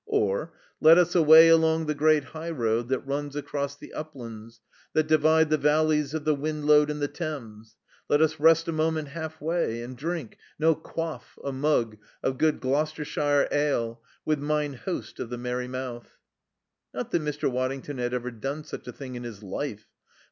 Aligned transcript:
'"Or, 0.07 0.53
"'Let 0.79 0.97
us 0.97 1.13
away 1.13 1.47
along 1.49 1.85
the 1.85 1.93
great 1.93 2.23
high 2.23 2.49
road 2.49 2.87
that 2.87 3.05
runs 3.05 3.35
across 3.35 3.75
the 3.77 3.93
uplands 3.93 4.59
that 4.93 5.05
divide 5.05 5.51
the 5.51 5.59
valleys 5.59 6.15
of 6.15 6.25
the 6.25 6.35
Windlode 6.35 6.89
and 6.89 6.99
the 6.99 7.07
Thames. 7.07 7.77
Let 8.09 8.19
us 8.19 8.39
rest 8.39 8.67
a 8.67 8.71
moment 8.71 9.09
halfway 9.09 9.83
and 9.83 9.95
drink 9.95 10.37
no, 10.57 10.73
quaff 10.73 11.37
a 11.43 11.51
mug 11.51 11.99
of 12.23 12.39
good 12.39 12.59
Gloucestershire 12.59 13.47
ale 13.51 14.01
with 14.25 14.39
mine 14.39 14.73
host 14.73 15.19
of 15.19 15.29
the 15.29 15.37
Merry 15.37 15.67
Mouth.'" 15.67 16.17
Not 16.95 17.11
that 17.11 17.21
Mr. 17.21 17.47
Waddington 17.51 17.99
had 17.99 18.15
ever 18.15 18.31
done 18.31 18.63
such 18.63 18.87
a 18.87 18.91
thing 18.91 19.13
in 19.13 19.21
his 19.23 19.43
life. 19.43 19.85